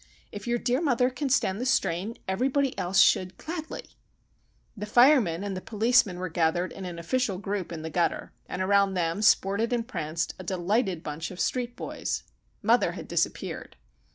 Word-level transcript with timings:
If 0.31 0.47
your 0.47 0.57
dear 0.57 0.81
mother 0.81 1.11
can 1.11 1.29
stand 1.29 1.61
the 1.61 1.65
strain, 1.67 2.17
everybody 2.27 2.75
else 2.75 2.99
should 2.99 3.37
gladly!" 3.37 3.85
The 4.75 4.87
firemen 4.87 5.43
and 5.43 5.63
policemen 5.63 6.17
were 6.17 6.27
gathered 6.27 6.71
in 6.71 6.85
an 6.85 6.97
official 6.97 7.37
group 7.37 7.71
in 7.71 7.83
the 7.83 7.91
gutter, 7.91 8.33
and 8.49 8.63
around 8.63 8.95
them 8.95 9.21
sported 9.21 9.71
and 9.71 9.87
pranced 9.87 10.33
a 10.39 10.43
delighted 10.43 11.03
bunch 11.03 11.29
of 11.29 11.39
street 11.39 11.75
boys. 11.75 12.23
Mother 12.63 12.93
had 12.93 13.07
disappeared. 13.07 13.75